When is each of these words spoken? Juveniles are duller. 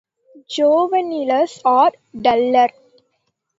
Juveniles 0.49 1.61
are 1.63 1.91
duller. 2.19 2.69